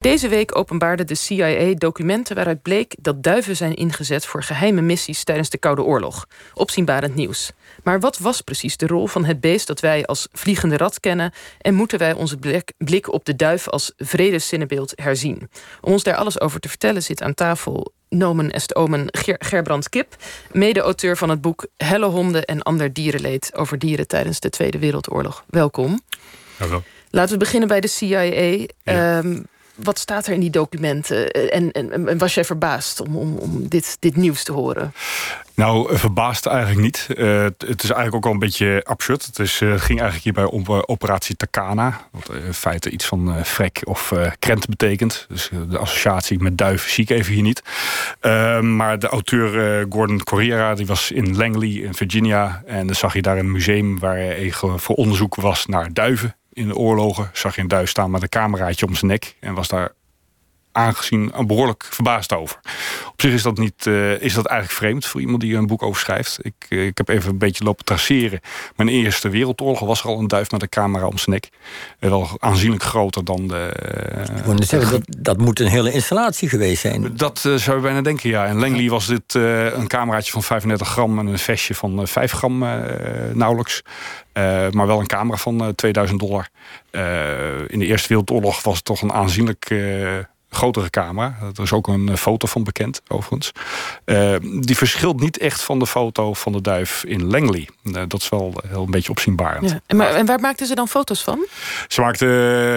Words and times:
Deze 0.00 0.28
week 0.28 0.56
openbaarde 0.56 1.04
de 1.04 1.14
CIA 1.14 1.74
documenten 1.74 2.34
waaruit 2.34 2.62
bleek 2.62 2.94
dat 3.00 3.22
duiven 3.22 3.56
zijn 3.56 3.74
ingezet 3.74 4.26
voor 4.26 4.42
geheime 4.42 4.80
missies 4.80 5.24
tijdens 5.24 5.50
de 5.50 5.58
Koude 5.58 5.82
Oorlog. 5.82 6.26
Opzienbarend 6.54 7.14
nieuws. 7.14 7.52
Maar 7.82 8.00
wat 8.00 8.18
was 8.18 8.40
precies 8.40 8.76
de 8.76 8.86
rol 8.86 9.06
van 9.06 9.24
het 9.24 9.40
beest 9.40 9.66
dat 9.66 9.80
wij 9.80 10.06
als 10.06 10.28
vliegende 10.32 10.76
rat 10.76 11.00
kennen 11.00 11.32
en 11.60 11.74
moeten 11.74 11.98
wij 11.98 12.12
onze 12.12 12.38
blik 12.78 13.12
op 13.12 13.24
de 13.24 13.36
duif 13.36 13.68
als 13.68 13.92
vredeszinnebeeld 13.96 14.92
herzien? 14.94 15.50
Om 15.80 15.92
ons 15.92 16.02
daar 16.02 16.16
alles 16.16 16.40
over 16.40 16.60
te 16.60 16.68
vertellen 16.68 17.02
zit 17.02 17.22
aan 17.22 17.34
tafel 17.34 17.92
nomen 18.08 18.50
est 18.50 18.74
omen 18.74 19.06
Ger 19.06 19.36
Gerbrand 19.38 19.88
Kip, 19.88 20.16
mede-auteur 20.52 21.16
van 21.16 21.28
het 21.28 21.40
boek 21.40 21.66
Helle 21.76 22.06
honden 22.06 22.44
en 22.44 22.62
ander 22.62 22.92
dierenleed 22.92 23.54
over 23.54 23.78
dieren 23.78 24.06
tijdens 24.06 24.40
de 24.40 24.50
Tweede 24.50 24.78
Wereldoorlog. 24.78 25.44
Welkom. 25.48 26.00
Hallo. 26.56 26.82
Laten 27.10 27.32
we 27.32 27.38
beginnen 27.38 27.68
bij 27.68 27.80
de 27.80 27.88
CIA. 27.88 28.66
Ehm, 28.84 29.38
wat 29.82 29.98
staat 29.98 30.26
er 30.26 30.32
in 30.32 30.40
die 30.40 30.50
documenten? 30.50 31.30
En, 31.30 31.72
en, 31.72 32.18
was 32.18 32.34
jij 32.34 32.44
verbaasd 32.44 33.00
om, 33.00 33.16
om, 33.16 33.36
om 33.36 33.68
dit, 33.68 33.96
dit 33.98 34.16
nieuws 34.16 34.44
te 34.44 34.52
horen? 34.52 34.92
Nou, 35.54 35.96
verbaasd 35.98 36.46
eigenlijk 36.46 36.80
niet. 36.80 37.06
Uh, 37.16 37.42
het 37.44 37.82
is 37.82 37.90
eigenlijk 37.90 38.14
ook 38.14 38.26
al 38.26 38.32
een 38.32 38.38
beetje 38.38 38.80
absurd. 38.84 39.26
Het, 39.26 39.38
is, 39.38 39.60
uh, 39.60 39.68
ging 39.68 40.00
eigenlijk 40.00 40.22
hierbij 40.22 40.44
om 40.44 40.64
operatie 40.86 41.36
Takana. 41.36 42.00
Wat 42.10 42.30
in 42.46 42.54
feite 42.54 42.90
iets 42.90 43.06
van 43.06 43.44
frek 43.44 43.80
of 43.84 44.12
krent 44.38 44.68
betekent. 44.68 45.26
Dus 45.28 45.50
de 45.68 45.78
associatie 45.78 46.38
met 46.38 46.58
duiven 46.58 46.90
zie 46.90 47.04
ik 47.04 47.10
even 47.10 47.32
hier 47.32 47.42
niet. 47.42 47.62
Ehm, 48.20 48.76
maar 48.76 48.98
de 48.98 49.08
auteur 49.08 49.86
Gordon 49.88 50.22
Corriera 50.22 50.74
die 50.74 50.86
was 50.86 51.10
in 51.10 51.36
Langley 51.36 51.68
in 51.68 51.94
Virginia. 51.94 52.62
En 52.66 52.86
dan 52.86 52.96
zag 52.96 53.14
je 53.14 53.22
daar 53.22 53.38
een 53.38 53.52
museum 53.52 53.98
waar 53.98 54.16
hij 54.16 54.52
voor 54.76 54.96
onderzoek 54.96 55.34
was 55.34 55.66
naar 55.66 55.92
duiven 55.92 56.34
in 56.52 56.68
de 56.68 56.76
oorlogen 56.76 57.30
zag 57.32 57.54
je 57.54 57.60
een 57.60 57.68
staan 57.88 58.10
met 58.10 58.22
een 58.22 58.28
cameraatje 58.28 58.86
om 58.86 58.94
zijn 58.94 59.10
nek. 59.10 59.36
En 59.40 59.54
was 59.54 59.68
daar 59.68 59.92
aangezien 60.72 61.32
behoorlijk 61.46 61.86
verbaasd 61.90 62.32
over. 62.32 62.60
Op 63.12 63.20
zich 63.20 63.32
is 63.32 63.42
dat, 63.42 63.58
niet, 63.58 63.86
uh, 63.86 64.20
is 64.22 64.34
dat 64.34 64.46
eigenlijk 64.46 64.78
vreemd 64.78 65.06
voor 65.06 65.20
iemand 65.20 65.40
die 65.40 65.56
een 65.56 65.66
boek 65.66 65.82
over 65.82 66.00
schrijft. 66.00 66.38
Ik, 66.42 66.54
uh, 66.68 66.86
ik 66.86 66.98
heb 66.98 67.08
even 67.08 67.30
een 67.30 67.38
beetje 67.38 67.64
lopen 67.64 67.84
traceren. 67.84 68.40
Mijn 68.76 68.88
eerste 68.88 69.28
wereldoorlog 69.28 69.80
was 69.80 70.00
er 70.00 70.06
al 70.06 70.18
een 70.18 70.28
duif 70.28 70.50
met 70.50 70.62
een 70.62 70.68
camera 70.68 71.06
om 71.06 71.18
zijn 71.18 71.34
nek. 71.34 71.48
Uh, 72.00 72.10
wel 72.10 72.28
aanzienlijk 72.38 72.82
groter 72.82 73.24
dan 73.24 73.48
de... 73.48 73.72
Ik 74.58 74.64
zeggen, 74.64 74.90
dat, 74.90 75.02
dat 75.18 75.38
moet 75.38 75.60
een 75.60 75.66
hele 75.66 75.92
installatie 75.92 76.48
geweest 76.48 76.80
zijn. 76.80 77.16
Dat 77.16 77.38
zou 77.38 77.76
je 77.76 77.82
bijna 77.82 78.00
denken, 78.00 78.30
ja. 78.30 78.46
In 78.46 78.58
Langley 78.58 78.88
was 78.88 79.06
dit 79.06 79.34
een 79.34 79.86
cameraatje 79.86 80.32
van 80.32 80.42
35 80.42 80.88
gram... 80.88 81.18
en 81.18 81.26
een 81.26 81.38
vestje 81.38 81.74
van 81.74 82.06
5 82.06 82.32
gram 82.32 82.58
nauwelijks. 83.32 83.82
maar 84.70 84.86
wel 84.86 85.00
een 85.00 85.06
camera 85.06 85.36
van 85.36 85.74
2000 85.74 86.20
dollar. 86.20 86.48
in 87.66 87.78
de 87.78 87.86
Eerste 87.86 88.08
Wereldoorlog 88.08 88.62
was 88.62 88.76
het 88.76 88.84
toch 88.84 89.02
een 89.02 89.12
aanzienlijk 89.12 89.70
grotere 90.50 90.90
camera. 90.90 91.36
Er 91.56 91.62
is 91.62 91.72
ook 91.72 91.88
een 91.88 92.08
eh, 92.08 92.14
foto 92.14 92.46
van 92.46 92.64
bekend, 92.64 93.02
overigens. 93.08 93.52
Uh, 94.04 94.34
die 94.60 94.76
verschilt 94.76 95.20
niet 95.20 95.38
echt 95.38 95.62
van 95.62 95.78
de 95.78 95.86
foto 95.86 96.34
van 96.34 96.52
de 96.52 96.60
duif 96.60 97.04
in 97.04 97.24
Langley. 97.24 97.68
Uh, 97.82 98.02
dat 98.08 98.20
is 98.20 98.28
wel 98.28 98.54
heel 98.68 98.82
een 98.82 98.90
beetje 98.90 99.10
opzienbarend. 99.10 99.70
Ja. 99.70 99.80
En, 99.86 99.96
maar, 99.96 100.14
en 100.14 100.26
waar 100.26 100.40
maakten 100.40 100.66
ze 100.66 100.74
dan 100.74 100.88
foto's 100.88 101.22
van? 101.22 101.46
Ze 101.88 102.00
maakten, 102.00 102.28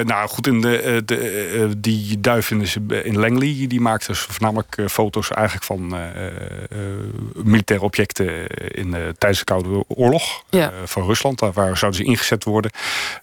nou 0.05 0.29
goed, 0.29 0.47
in 0.47 0.61
de, 0.61 1.01
de, 1.05 1.73
die 1.77 2.19
duif 2.19 2.51
in, 2.51 2.67
in 3.03 3.19
Langley... 3.19 3.66
die 3.67 3.81
maakte 3.81 4.16
voornamelijk 4.16 4.81
foto's 4.88 5.29
eigenlijk 5.29 5.66
van 5.66 5.95
militaire 7.44 7.85
objecten... 7.85 8.47
In, 8.47 8.95
tijdens 9.17 9.39
de 9.39 9.45
Koude 9.45 9.83
Oorlog 9.88 10.44
ja. 10.49 10.71
van 10.85 11.03
Rusland. 11.03 11.39
Daar 11.39 11.53
waar 11.53 11.77
zouden 11.77 12.01
ze 12.01 12.07
ingezet 12.07 12.44
worden. 12.44 12.71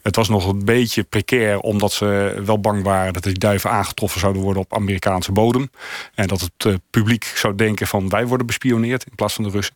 Het 0.02 0.16
was 0.16 0.28
nog 0.28 0.48
een 0.48 0.64
beetje 0.64 1.02
precair, 1.02 1.58
omdat 1.58 1.92
ze 1.92 2.40
wel 2.44 2.60
bang 2.60 2.82
waren... 2.82 3.12
dat 3.12 3.22
die 3.22 3.38
duiven 3.38 3.70
aangetroffen 3.70 4.20
zouden 4.20 4.39
worden 4.40 4.62
op 4.62 4.74
Amerikaanse 4.74 5.32
bodem. 5.32 5.70
En 6.14 6.26
dat 6.26 6.40
het 6.40 6.64
uh, 6.66 6.74
publiek 6.90 7.24
zou 7.24 7.54
denken 7.54 7.86
van 7.86 8.08
wij 8.08 8.26
worden 8.26 8.46
bespioneerd 8.46 9.04
in 9.04 9.14
plaats 9.14 9.34
van 9.34 9.44
de 9.44 9.50
Russen. 9.50 9.74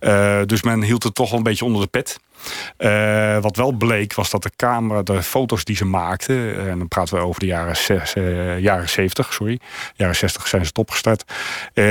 Uh, 0.00 0.40
dus 0.46 0.62
men 0.62 0.82
hield 0.82 1.02
het 1.02 1.14
toch 1.14 1.28
wel 1.28 1.38
een 1.38 1.44
beetje 1.44 1.64
onder 1.64 1.82
de 1.82 1.88
pet. 1.88 2.18
Uh, 2.78 3.38
wat 3.38 3.56
wel 3.56 3.72
bleek 3.72 4.14
was 4.14 4.30
dat 4.30 4.42
de 4.42 4.50
camera, 4.56 5.02
de 5.02 5.22
foto's 5.22 5.64
die 5.64 5.76
ze 5.76 5.84
maakten, 5.84 6.68
en 6.68 6.78
dan 6.78 6.88
praten 6.88 7.16
we 7.16 7.24
over 7.24 7.40
de 7.40 7.46
jaren, 7.46 7.76
zes, 7.76 8.12
jaren 8.58 8.88
70, 8.88 9.32
sorry, 9.32 9.60
jaren 9.94 10.16
60 10.16 10.48
zijn 10.48 10.64
ze 10.64 10.72
topgestart, 10.72 11.24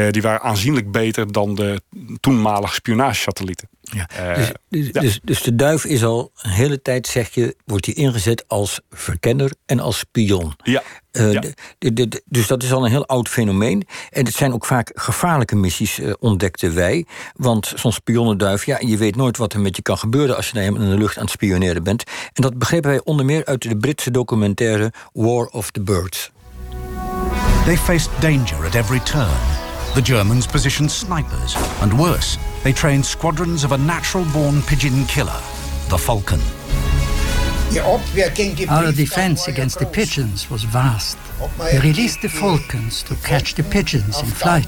die 0.09 0.21
waren 0.21 0.41
aanzienlijk 0.41 0.91
beter 0.91 1.31
dan 1.31 1.55
de 1.55 1.81
toenmalige 2.19 2.73
spionagesatellieten. 2.73 3.69
Ja. 3.81 4.33
Dus, 4.35 4.51
dus, 4.69 4.89
ja. 4.91 5.01
dus, 5.01 5.19
dus, 5.23 5.41
de 5.41 5.55
duif 5.55 5.85
is 5.85 6.03
al 6.03 6.31
een 6.41 6.49
hele 6.49 6.81
tijd, 6.81 7.07
zeg 7.07 7.29
je, 7.29 7.55
wordt 7.66 7.85
hij 7.85 7.95
ingezet 7.95 8.47
als 8.47 8.79
verkenner 8.89 9.51
en 9.66 9.79
als 9.79 9.97
spion. 9.97 10.53
Ja. 10.63 10.83
Ja. 11.11 11.43
Dus 12.25 12.47
dat 12.47 12.63
is 12.63 12.73
al 12.73 12.83
een 12.85 12.91
heel 12.91 13.07
oud 13.07 13.29
fenomeen. 13.29 13.87
En 14.09 14.25
het 14.25 14.35
zijn 14.35 14.53
ook 14.53 14.66
vaak 14.66 14.91
gevaarlijke 14.93 15.55
missies, 15.55 15.99
ontdekten 16.19 16.75
wij. 16.75 17.05
Want 17.33 17.73
zo'n 17.75 17.91
spionnenduif, 17.91 18.66
ja, 18.66 18.77
je 18.79 18.97
weet 18.97 19.16
nooit 19.16 19.37
wat 19.37 19.53
er 19.53 19.59
met 19.59 19.75
je 19.75 19.81
kan 19.81 19.97
gebeuren 19.97 20.37
als 20.39 20.50
je 20.50 20.59
helemaal 20.59 20.81
in 20.81 20.89
de 20.89 20.97
lucht 20.97 21.17
aan 21.17 21.23
het 21.23 21.31
spioneren 21.31 21.83
bent. 21.83 22.03
En 22.33 22.41
dat 22.41 22.57
begrepen 22.57 22.89
wij 22.89 23.01
onder 23.03 23.25
meer 23.25 23.45
uit 23.45 23.61
de 23.61 23.77
Britse 23.77 24.11
documentaire 24.11 24.94
War 25.13 25.45
of 25.45 25.72
the 25.72 25.81
Birds. 25.81 26.31
They 27.66 27.77
faced 27.77 28.09
danger 28.19 28.66
at 28.66 28.75
every 28.75 28.99
turn. 28.99 29.38
The 29.94 30.01
Germans 30.01 30.45
positioned 30.45 30.91
snipers, 30.91 31.55
and 31.81 31.94
worse, 31.94 32.38
they 32.61 32.73
trained 32.73 33.05
squadrons 33.05 33.63
of 33.63 33.72
a 33.72 33.78
natural 33.78 34.25
born 34.31 34.63
pigeon 34.63 35.05
killer, 35.05 35.39
the 35.88 35.97
Falcon. 35.97 36.41
Our 38.67 38.91
defense 38.91 39.47
against 39.47 39.78
the 39.78 39.85
pigeons 39.85 40.49
was 40.49 40.63
vast. 40.63 41.17
We 41.57 41.79
released 41.79 42.22
the 42.22 42.29
falcons 42.29 43.03
to 43.03 43.16
catch 43.16 43.53
the 43.53 43.63
pigeons 43.63 44.22
in 44.22 44.28
flight. 44.28 44.67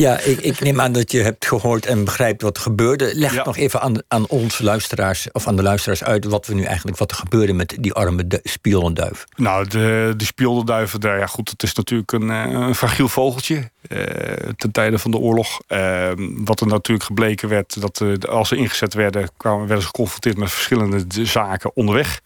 Ja, 0.00 0.18
ik, 0.18 0.40
ik, 0.40 0.60
neem 0.60 0.80
aan 0.80 0.92
dat 0.92 1.12
je 1.12 1.22
hebt 1.22 1.46
gehoord 1.46 1.86
en 1.86 2.04
begrijpt 2.04 2.42
wat 2.42 2.56
er 2.56 2.62
gebeurde. 2.62 3.10
Leg 3.14 3.34
ja. 3.34 3.44
nog 3.44 3.56
even 3.56 3.80
aan, 3.80 3.94
aan 4.08 4.26
onze 4.26 4.64
luisteraars, 4.64 5.28
of 5.32 5.46
aan 5.46 5.56
de 5.56 5.62
luisteraars 5.62 6.04
uit... 6.04 6.24
wat 6.24 6.46
we 6.46 6.54
nu 6.54 6.62
eigenlijk, 6.62 6.98
wat 6.98 7.10
er 7.10 7.16
gebeurde 7.16 7.52
met 7.52 7.76
die 7.80 7.92
arme 7.92 8.40
spionnenduif. 8.42 9.24
Nou, 9.36 9.66
de, 9.66 10.14
de 10.16 10.24
spionnenduiven, 10.24 11.00
ja 11.00 11.26
goed, 11.26 11.50
het 11.50 11.62
is 11.62 11.74
natuurlijk 11.74 12.12
een, 12.12 12.28
een 12.28 12.74
fragiel 12.74 13.08
vogeltje... 13.08 13.70
Uh, 13.88 14.02
ten 14.56 14.70
tijde 14.70 14.98
van 14.98 15.10
de 15.10 15.18
oorlog. 15.18 15.60
Uh, 15.68 16.10
wat 16.16 16.60
er 16.60 16.66
natuurlijk 16.66 17.06
gebleken 17.06 17.48
werd, 17.48 17.80
dat 17.80 18.00
uh, 18.00 18.16
als 18.18 18.48
ze 18.48 18.56
ingezet 18.56 18.94
werden... 18.94 19.28
kwamen, 19.36 19.60
werden 19.60 19.80
ze 19.80 19.86
geconfronteerd 19.86 20.36
met 20.36 20.50
verschillende 20.50 21.04
zaken 21.26 21.76
onderweg. 21.76 22.20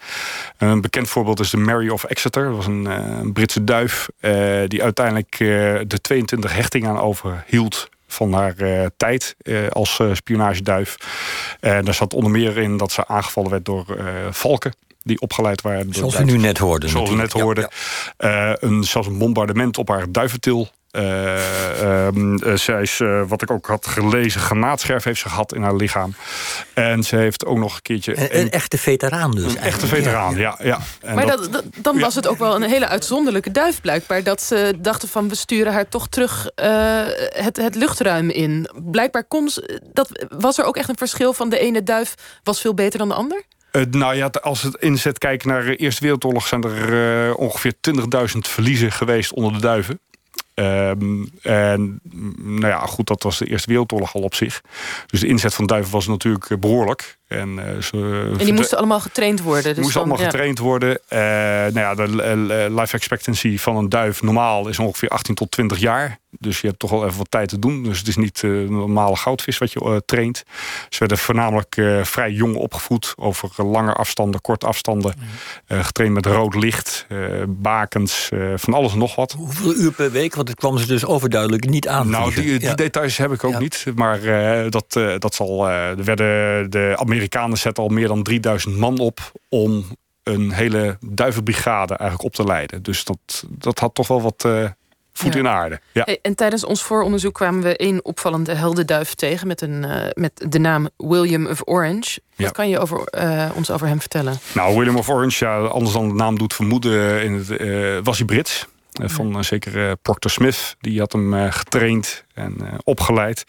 Een 0.58 0.80
bekend 0.80 1.08
voorbeeld 1.08 1.40
is 1.40 1.50
de 1.50 1.56
Mary 1.56 1.88
of 1.88 2.04
Exeter. 2.04 2.44
Dat 2.44 2.56
was 2.56 2.66
een, 2.66 2.84
een 2.84 3.32
Britse 3.32 3.64
duif 3.64 4.08
die 4.66 4.82
uiteindelijk 4.82 5.36
de 5.88 5.98
22 6.00 6.52
hechtingen 6.54 6.90
aan 6.90 6.98
over 6.98 7.44
hield 7.64 7.88
van 8.06 8.32
haar 8.32 8.54
uh, 8.56 8.86
tijd 8.96 9.34
uh, 9.42 9.68
als 9.68 9.98
uh, 9.98 10.14
spionageduif. 10.14 10.96
En 11.60 11.84
daar 11.84 11.94
zat 11.94 12.14
onder 12.14 12.30
meer 12.30 12.58
in 12.58 12.76
dat 12.76 12.92
ze 12.92 13.06
aangevallen 13.06 13.50
werd 13.50 13.64
door 13.64 13.84
valken 14.30 14.72
die 15.02 15.20
opgeleid 15.20 15.60
waren. 15.60 15.94
Zoals 15.94 16.16
we 16.16 16.24
nu 16.24 16.38
net 16.38 16.58
hoorden. 16.58 16.88
Zoals 16.88 17.10
we 17.10 17.16
net 17.16 17.32
hoorden. 17.32 17.68
Ja, 18.16 18.28
ja. 18.28 18.56
een, 18.60 18.84
zelfs 18.84 19.08
een 19.08 19.18
bombardement 19.18 19.78
op 19.78 19.88
haar 19.88 20.12
duiventil. 20.12 20.68
Uh, 20.96 22.08
uh, 22.14 22.54
zij 22.54 22.82
is, 22.82 23.00
uh, 23.00 23.22
wat 23.26 23.42
ik 23.42 23.50
ook 23.50 23.66
had 23.66 23.86
gelezen, 23.86 24.40
granaatscherf 24.40 25.04
heeft 25.04 25.20
ze 25.20 25.28
gehad 25.28 25.54
in 25.54 25.62
haar 25.62 25.74
lichaam. 25.74 26.14
En 26.74 27.02
ze 27.02 27.16
heeft 27.16 27.46
ook 27.46 27.58
nog 27.58 27.74
een 27.74 27.82
keertje... 27.82 28.18
Een, 28.18 28.40
een 28.40 28.50
echte 28.50 28.78
veteraan 28.78 29.30
dus. 29.30 29.54
Een 29.54 29.60
echte 29.60 29.86
veteraan, 29.86 30.36
ja. 30.36 30.58
ja, 30.62 30.78
ja. 31.02 31.14
maar 31.14 31.26
dat, 31.26 31.52
dat, 31.52 31.64
dan 31.76 31.98
was 31.98 32.14
het 32.14 32.26
ook 32.26 32.38
wel 32.38 32.54
een 32.54 32.62
hele 32.62 32.88
uitzonderlijke 32.88 33.50
duif 33.50 33.80
blijkbaar. 33.80 34.22
Dat 34.22 34.42
ze 34.42 34.74
dachten 34.78 35.08
van 35.08 35.28
we 35.28 35.34
sturen 35.34 35.72
haar 35.72 35.88
toch 35.88 36.08
terug 36.08 36.50
het, 36.54 37.56
het 37.56 37.74
luchtruim 37.74 38.30
in. 38.30 38.70
Blijkbaar 38.84 39.24
kon 39.24 39.48
ze, 39.48 39.80
dat, 39.92 40.26
was 40.38 40.58
er 40.58 40.64
ook 40.64 40.76
echt 40.76 40.88
een 40.88 40.96
verschil 40.96 41.32
van 41.32 41.48
de 41.48 41.58
ene 41.58 41.82
duif 41.82 42.14
was 42.42 42.60
veel 42.60 42.74
beter 42.74 42.98
dan 42.98 43.08
de 43.08 43.14
ander? 43.14 43.44
Uh, 43.76 43.82
nou 43.90 44.14
ja, 44.14 44.30
als 44.42 44.62
het 44.62 44.74
inzet 44.74 45.18
kijkt 45.18 45.44
naar 45.44 45.64
de 45.64 45.76
Eerste 45.76 46.02
Wereldoorlog... 46.02 46.46
zijn 46.46 46.62
er 46.62 47.28
uh, 47.28 47.38
ongeveer 47.38 47.72
20.000 47.90 48.38
verliezen 48.38 48.92
geweest 48.92 49.32
onder 49.32 49.52
de 49.52 49.60
duiven. 49.60 50.00
Um, 50.54 51.30
en 51.42 52.00
nou 52.42 52.66
ja, 52.66 52.78
goed, 52.78 53.06
dat 53.06 53.22
was 53.22 53.38
de 53.38 53.46
Eerste 53.46 53.68
Wereldoorlog 53.68 54.14
al 54.14 54.22
op 54.22 54.34
zich. 54.34 54.60
Dus 55.06 55.20
de 55.20 55.26
inzet 55.26 55.54
van 55.54 55.66
duiven 55.66 55.92
was 55.92 56.06
natuurlijk 56.06 56.60
behoorlijk. 56.60 57.18
En, 57.26 57.48
uh, 57.48 57.82
ze, 57.82 58.28
en 58.38 58.44
die 58.44 58.52
moesten 58.52 58.78
allemaal 58.78 59.00
getraind 59.00 59.40
worden. 59.40 59.74
Dus 59.74 59.84
moesten 59.84 59.92
dan, 59.92 60.02
allemaal 60.02 60.18
ja. 60.18 60.30
getraind 60.30 60.58
worden. 60.58 60.98
Uh, 61.08 61.18
nou 61.18 61.78
ja, 61.78 61.94
de 61.94 62.66
life 62.70 62.96
expectancy 62.96 63.58
van 63.58 63.76
een 63.76 63.88
duif 63.88 64.22
normaal 64.22 64.68
is 64.68 64.78
ongeveer 64.78 65.08
18 65.08 65.34
tot 65.34 65.50
20 65.50 65.78
jaar. 65.78 66.18
Dus 66.38 66.60
je 66.60 66.66
hebt 66.66 66.78
toch 66.78 66.90
wel 66.90 67.04
even 67.04 67.18
wat 67.18 67.30
tijd 67.30 67.48
te 67.48 67.58
doen. 67.58 67.82
Dus 67.82 67.98
het 67.98 68.08
is 68.08 68.16
niet 68.16 68.42
uh, 68.42 68.60
een 68.60 68.72
normale 68.72 69.16
goudvis 69.16 69.58
wat 69.58 69.72
je 69.72 69.80
uh, 69.84 69.96
traint. 70.06 70.44
Ze 70.88 70.98
werden 70.98 71.18
voornamelijk 71.18 71.76
uh, 71.76 72.04
vrij 72.04 72.30
jong 72.30 72.56
opgevoed. 72.56 73.12
Over 73.16 73.64
lange 73.64 73.92
afstanden, 73.92 74.40
korte 74.40 74.66
afstanden. 74.66 75.14
Mm. 75.18 75.82
getraind 75.82 76.14
met 76.14 76.26
rood 76.26 76.54
licht, 76.54 77.06
bakens, 77.48 78.28
van 78.54 78.74
alles 78.74 78.92
en 78.92 78.98
nog 78.98 79.14
wat. 79.14 79.32
Hoeveel 79.32 79.74
uur 79.74 79.92
per 79.92 80.10
week? 80.10 80.34
Want 80.44 80.48
het 80.48 80.58
kwam 80.58 80.78
ze 80.78 80.86
dus 80.86 81.06
overduidelijk 81.06 81.68
niet 81.68 81.88
aan. 81.88 82.10
Nou, 82.10 82.34
die, 82.34 82.44
die 82.44 82.60
ja. 82.60 82.74
details 82.74 83.16
heb 83.16 83.32
ik 83.32 83.44
ook 83.44 83.52
ja. 83.52 83.58
niet. 83.58 83.84
Maar 83.94 84.20
dat, 84.70 84.92
dat 85.18 85.34
zal... 85.34 85.68
er 85.68 86.04
werden 86.04 86.70
de 86.70 86.94
Amerikanen 86.98 87.58
zetten 87.58 87.82
al 87.82 87.88
meer 87.88 88.08
dan 88.08 88.22
3000 88.22 88.76
man 88.76 88.98
op 88.98 89.32
om 89.48 89.84
een 90.22 90.52
hele 90.52 90.96
duivenbrigade 91.00 91.94
eigenlijk 91.94 92.22
op 92.22 92.34
te 92.34 92.44
leiden. 92.44 92.82
Dus 92.82 93.04
dat, 93.04 93.44
dat 93.48 93.78
had 93.78 93.94
toch 93.94 94.08
wel 94.08 94.22
wat 94.22 94.44
uh, 94.46 94.64
voet 95.12 95.32
Ja. 95.32 95.38
in 95.38 95.44
de 95.44 95.50
aarde. 95.50 95.80
Ja. 95.92 96.02
Hey, 96.04 96.18
en 96.22 96.34
tijdens 96.34 96.64
ons 96.64 96.82
vooronderzoek 96.82 97.34
kwamen 97.34 97.62
we 97.62 97.76
één 97.76 98.04
opvallende 98.04 98.54
heldenduif 98.54 99.14
tegen 99.14 99.46
met, 99.46 99.60
een, 99.60 99.84
eh, 99.84 100.10
met 100.12 100.46
de 100.48 100.58
naam 100.58 100.88
William 100.96 101.46
of 101.46 101.60
Orange. 101.64 102.20
Wat 102.36 102.46
Ja. 102.46 102.50
kan 102.50 102.68
je 102.68 102.78
over, 102.78 103.04
eh, 103.04 103.50
ons 103.54 103.70
over 103.70 103.86
hem 103.86 104.00
vertellen? 104.00 104.38
Nou, 104.54 104.76
William 104.76 104.96
of 104.96 105.08
Orange, 105.08 105.44
ja, 105.44 105.58
anders 105.58 105.92
dan 105.94 106.08
de 106.08 106.14
naam 106.14 106.38
doet 106.38 106.54
vermoeden, 106.54 107.22
in 107.22 107.32
het, 107.32 107.50
eh, 107.50 107.98
was 108.02 108.16
hij 108.18 108.26
Brits. 108.26 108.66
Eh, 109.02 109.08
Van 109.08 109.36
eh, 109.36 109.42
zeker 109.42 109.88
eh, 109.88 109.92
Proctor 110.02 110.30
Smith. 110.30 110.76
Die 110.80 110.98
had 110.98 111.12
hem 111.12 111.50
getraind 111.50 112.24
en 112.34 112.56
opgeleid. 112.84 113.44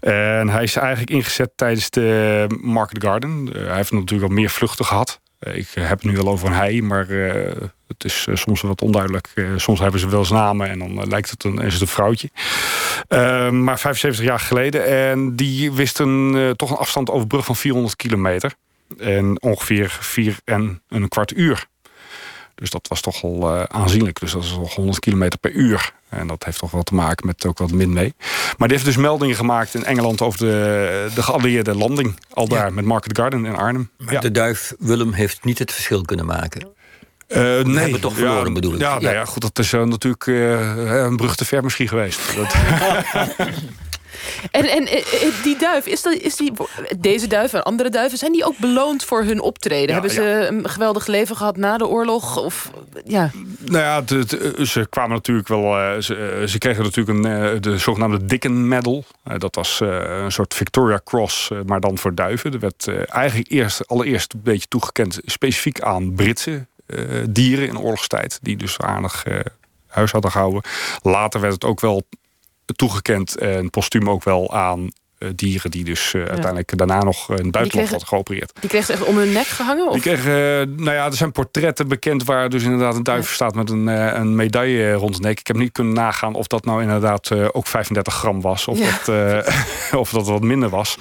En 0.00 0.48
hij 0.48 0.62
is 0.62 0.76
eigenlijk 0.76 1.10
ingezet 1.10 1.50
tijdens 1.54 1.90
de 1.90 2.46
Market 2.60 3.02
Garden. 3.02 3.48
Hij 3.52 3.76
heeft 3.76 3.92
natuurlijk 3.92 4.30
al 4.30 4.36
meer 4.36 4.50
vluchten 4.50 4.84
gehad. 4.84 5.20
Eh, 5.38 5.56
ik 5.56 5.68
heb 5.74 6.02
het 6.02 6.10
nu 6.10 6.16
wel 6.16 6.28
over 6.28 6.46
een 6.46 6.54
hij, 6.54 6.80
maar 6.80 7.06
het 7.86 8.04
is 8.04 8.26
soms 8.32 8.60
wat 8.60 8.82
onduidelijk. 8.82 9.32
Soms 9.56 9.80
hebben 9.80 10.00
ze 10.00 10.08
wel 10.08 10.18
eens 10.18 10.30
namen 10.30 10.68
en 10.68 10.78
dan 10.78 11.08
lijkt 11.08 11.30
het 11.30 11.44
een, 11.44 11.58
is 11.58 11.72
het 11.72 11.82
een 11.82 11.88
vrouwtje. 11.88 12.30
Eh, 13.08 13.50
maar 13.50 13.78
75 13.78 14.24
jaar 14.24 14.40
geleden. 14.40 14.86
En 14.86 15.36
die 15.36 15.72
wist 15.72 15.98
een, 15.98 16.52
toch 16.56 16.70
een 16.70 16.76
afstand 16.76 17.10
overbrug 17.10 17.44
van 17.44 17.56
400 17.56 17.96
kilometer. 17.96 18.54
En 18.98 19.42
ongeveer 19.42 19.96
vier 20.00 20.36
en 20.44 20.82
een 20.88 21.08
kwart 21.08 21.36
uur. 21.36 21.66
Dus 22.54 22.70
dat 22.70 22.88
was 22.88 23.00
toch 23.00 23.22
al 23.22 23.54
eh, 23.54 23.62
aanzienlijk. 23.62 24.20
Dus 24.20 24.32
dat 24.32 24.42
is 24.42 24.56
nog 24.56 24.74
100 24.74 24.98
kilometer 24.98 25.38
per 25.38 25.52
uur. 25.52 25.92
En 26.08 26.26
dat 26.26 26.44
heeft 26.44 26.58
toch 26.58 26.70
wel 26.70 26.82
te 26.82 26.94
maken 26.94 27.26
met 27.26 27.46
ook 27.46 27.58
wat 27.58 27.72
min 27.72 27.92
mee. 27.92 28.14
Maar 28.56 28.68
die 28.68 28.76
heeft 28.76 28.84
dus 28.84 28.96
meldingen 28.96 29.36
gemaakt 29.36 29.74
in 29.74 29.84
Engeland 29.84 30.20
over 30.22 30.38
de, 30.38 31.10
de 31.14 31.22
geallieerde 31.22 31.74
landing. 31.74 32.18
Al 32.30 32.48
daar 32.48 32.72
met 32.72 32.84
Market 32.84 33.18
Garden 33.18 33.44
in 33.44 33.56
Arnhem. 33.56 33.90
Maar 33.98 34.20
de 34.20 34.30
duif 34.30 34.74
Willem 34.78 35.12
heeft 35.12 35.44
niet 35.44 35.58
het 35.58 35.72
verschil 35.72 36.02
kunnen 36.02 36.26
maken. 36.26 36.72
Eh, 37.26 37.40
nee. 37.40 37.76
hebben 37.76 38.00
toch 38.00 38.14
verloren, 38.14 38.46
ja, 38.46 38.52
bedoel 38.52 38.74
ik. 38.74 38.80
Ja, 38.80 38.94
Ja. 38.94 39.00
Nou 39.00 39.14
ja, 39.14 39.24
goed, 39.24 39.42
dat 39.42 39.58
is 39.58 39.72
eh, 39.72 39.82
natuurlijk 39.82 40.26
een 40.26 41.16
brug 41.16 41.36
te 41.36 41.44
ver 41.44 41.62
misschien 41.62 41.88
geweest. 41.88 42.20
Dat, 42.36 42.54
En, 44.50 44.64
en 44.64 44.86
eh, 44.86 44.98
eh, 44.98 45.42
die 45.42 45.58
duif, 45.58 45.86
is, 45.86 46.02
dat, 46.02 46.12
is 46.12 46.36
die, 46.36 46.52
deze 46.98 47.26
duif 47.26 47.52
en 47.52 47.62
andere 47.62 47.88
duiven, 47.90 48.18
zijn 48.18 48.32
die 48.32 48.44
ook 48.44 48.58
beloond 48.58 49.04
voor 49.04 49.22
hun 49.22 49.40
optreden? 49.40 49.86
Ja, 49.86 49.92
Hebben 49.92 50.10
ze 50.10 50.46
een 50.50 50.68
geweldig 50.68 51.06
leven 51.06 51.36
gehad 51.36 51.56
na 51.56 51.78
de 51.78 51.86
oorlog? 51.86 52.36
Of, 52.36 52.70
ja. 53.04 53.30
Nou 53.58 53.84
ja, 53.84 54.02
eh, 54.06 54.64
ze 54.64 54.86
kwamen 54.90 55.14
natuurlijk 55.16 55.48
wel. 55.48 56.02
ze, 56.02 56.44
ze 56.46 56.58
kregen 56.58 56.82
natuurlijk 56.82 57.18
een, 57.18 57.60
de 57.60 57.78
zogenaamde 57.78 58.26
Dicken 58.26 58.68
Medal. 58.68 59.04
Dat 59.38 59.54
was 59.54 59.80
een 59.80 60.32
soort 60.32 60.54
Victoria 60.54 61.00
Cross, 61.04 61.50
maar 61.66 61.80
dan 61.80 61.98
voor 61.98 62.14
duiven. 62.14 62.52
Er 62.52 62.58
werd 62.58 62.88
eigenlijk 63.06 63.50
eerst, 63.50 63.88
allereerst 63.88 64.32
een 64.32 64.40
beetje 64.42 64.68
toegekend 64.68 65.20
specifiek 65.24 65.80
aan 65.80 66.14
Britse 66.14 66.66
dieren 67.28 67.68
in 67.68 67.78
oorlogstijd. 67.78 68.38
Die 68.42 68.56
dus 68.56 68.78
aardig 68.78 69.24
huis 69.86 70.12
hadden 70.12 70.30
gehouden. 70.30 70.62
Later 71.02 71.40
werd 71.40 71.52
het 71.52 71.64
ook 71.64 71.80
wel 71.80 72.02
toegekend 72.64 73.36
en 73.36 73.70
postuum 73.70 74.10
ook 74.10 74.24
wel 74.24 74.52
aan 74.54 74.88
dieren 75.34 75.70
die 75.70 75.84
dus 75.84 76.14
eh, 76.14 76.20
uiteindelijk 76.24 76.76
daarna 76.78 77.02
nog 77.02 77.28
in 77.28 77.34
het 77.36 77.50
buitenland 77.50 77.88
hadden 77.90 78.08
geopereerd. 78.08 78.52
Die 78.60 78.68
kreeg 78.70 78.84
ze 78.84 78.92
echt 78.92 79.04
om 79.04 79.16
hun 79.16 79.32
nek 79.32 79.46
gehangen? 79.46 79.86
Of? 79.86 79.92
Die 79.92 80.02
kregen, 80.02 80.32
eh, 80.32 80.66
nou 80.84 80.92
ja, 80.96 81.06
er 81.06 81.14
zijn 81.14 81.32
portretten 81.32 81.88
bekend 81.88 82.24
waar 82.24 82.48
dus 82.48 82.62
inderdaad 82.62 82.96
een 82.96 83.02
duif 83.02 83.32
staat 83.32 83.54
met 83.54 83.70
een, 83.70 83.88
eh, 83.88 84.12
een 84.18 84.36
medaille 84.36 84.92
rond 84.92 85.14
de 85.14 85.20
nek. 85.20 85.38
Ik 85.40 85.46
heb 85.46 85.56
niet 85.56 85.72
kunnen 85.72 85.94
nagaan 85.94 86.34
of 86.34 86.46
dat 86.46 86.64
nou 86.64 86.82
inderdaad 86.82 87.30
eh, 87.30 87.46
ook 87.52 87.66
35 87.66 88.14
gram 88.14 88.40
was 88.40 88.68
of, 88.68 88.78
Ja. 88.78 88.90
dat, 89.04 89.08
eh, 89.08 89.98
of 90.00 90.10
dat 90.10 90.26
wat 90.26 90.42
minder 90.42 90.68
was. 90.68 90.96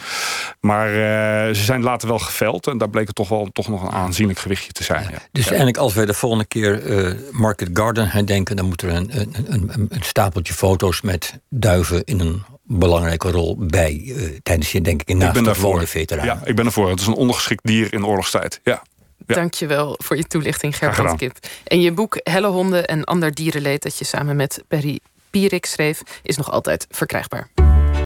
Maar 0.59 0.87
eh, 0.87 1.53
ze 1.53 1.63
zijn 1.63 1.83
later 1.83 2.07
wel 2.07 2.19
geveld 2.19 2.67
en 2.67 2.77
daar 2.77 2.89
bleek 2.89 3.07
het 3.07 3.15
toch 3.15 3.29
wel 3.29 3.49
toch 3.53 3.67
nog 3.67 3.83
een 3.83 3.91
aanzienlijk 3.91 4.39
gewichtje 4.39 4.71
te 4.71 4.83
zijn. 4.83 5.03
Ja. 5.11 5.17
Dus 5.31 5.45
eigenlijk 5.47 5.77
als 5.77 5.93
wij 5.93 6.05
de 6.05 6.13
volgende 6.13 6.45
keer 6.45 6.85
eh, 6.85 7.13
Market 7.31 7.69
Garden 7.73 8.07
herdenken... 8.09 8.55
dan 8.55 8.65
moet 8.65 8.81
er 8.81 8.89
een, 8.89 9.09
een, 9.19 9.35
een, 9.47 9.85
een 9.89 10.03
stapeltje 10.03 10.53
foto's 10.53 11.01
met 11.01 11.39
duiven 11.49 12.03
in 12.03 12.19
een 12.19 12.43
belangrijke 12.63 13.31
rol 13.31 13.55
bij... 13.59 14.03
eh, 14.07 14.21
tijdens 14.43 14.71
je 14.71 14.81
denk 14.81 15.01
ik 15.01 15.07
in 15.09 15.15
Ik 15.21 15.21
ben 15.21 15.33
de 15.33 15.41
daarvoor. 15.41 15.69
gewone 15.69 15.87
veteranen. 15.87 16.35
Ja, 16.35 16.41
ik 16.45 16.55
ben 16.55 16.65
ervoor. 16.65 16.89
Het 16.89 16.99
is 16.99 17.07
een 17.07 17.13
ondergeschikt 17.13 17.65
dier 17.65 17.93
in 17.93 18.05
oorlogstijd. 18.05 18.59
Ja. 18.63 18.83
Ja. 19.27 19.35
Dank 19.35 19.53
je 19.53 19.67
wel 19.67 19.95
voor 20.03 20.17
je 20.17 20.23
toelichting, 20.23 20.77
Gerbrand. 20.77 21.17
Kip. 21.17 21.37
En 21.63 21.81
je 21.81 21.91
boek 21.91 22.19
Helle 22.23 22.47
Honden 22.47 22.85
en 22.87 23.03
Ander 23.03 23.33
Dierenleed... 23.33 23.83
dat 23.83 23.97
je 23.97 24.05
samen 24.05 24.35
met 24.35 24.63
Perry 24.67 24.99
Pierik 25.29 25.65
schreef, 25.65 26.01
is 26.23 26.37
nog 26.37 26.51
altijd 26.51 26.87
verkrijgbaar. 26.89 27.49